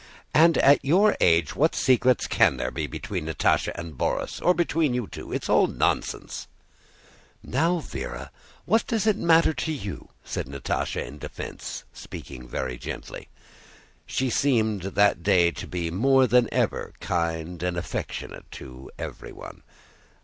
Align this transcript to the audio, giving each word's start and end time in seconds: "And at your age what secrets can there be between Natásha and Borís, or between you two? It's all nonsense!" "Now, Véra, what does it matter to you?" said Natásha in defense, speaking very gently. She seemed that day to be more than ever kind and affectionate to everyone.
"And 0.33 0.57
at 0.57 0.83
your 0.83 1.15
age 1.21 1.55
what 1.55 1.75
secrets 1.75 2.25
can 2.25 2.57
there 2.57 2.71
be 2.71 2.87
between 2.87 3.27
Natásha 3.27 3.71
and 3.75 3.95
Borís, 3.99 4.41
or 4.43 4.55
between 4.55 4.95
you 4.95 5.05
two? 5.07 5.31
It's 5.31 5.47
all 5.47 5.67
nonsense!" 5.67 6.47
"Now, 7.43 7.73
Véra, 7.81 8.29
what 8.65 8.87
does 8.87 9.05
it 9.05 9.15
matter 9.15 9.53
to 9.53 9.71
you?" 9.71 10.09
said 10.25 10.47
Natásha 10.47 11.05
in 11.05 11.19
defense, 11.19 11.83
speaking 11.93 12.47
very 12.47 12.79
gently. 12.79 13.27
She 14.07 14.31
seemed 14.31 14.81
that 14.81 15.21
day 15.21 15.51
to 15.51 15.67
be 15.67 15.91
more 15.91 16.25
than 16.25 16.51
ever 16.51 16.93
kind 16.99 17.61
and 17.61 17.77
affectionate 17.77 18.49
to 18.53 18.89
everyone. 18.97 19.61